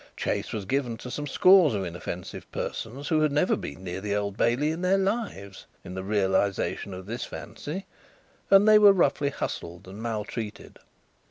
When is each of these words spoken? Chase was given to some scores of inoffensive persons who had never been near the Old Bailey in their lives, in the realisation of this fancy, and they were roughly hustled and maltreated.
Chase 0.17 0.51
was 0.51 0.65
given 0.65 0.97
to 0.97 1.11
some 1.11 1.27
scores 1.27 1.75
of 1.75 1.85
inoffensive 1.85 2.51
persons 2.51 3.09
who 3.09 3.19
had 3.21 3.31
never 3.31 3.55
been 3.55 3.83
near 3.83 4.01
the 4.01 4.15
Old 4.15 4.35
Bailey 4.35 4.71
in 4.71 4.81
their 4.81 4.97
lives, 4.97 5.67
in 5.83 5.93
the 5.93 6.03
realisation 6.03 6.91
of 6.91 7.05
this 7.05 7.23
fancy, 7.23 7.85
and 8.49 8.67
they 8.67 8.79
were 8.79 8.93
roughly 8.93 9.29
hustled 9.29 9.87
and 9.87 10.01
maltreated. 10.01 10.79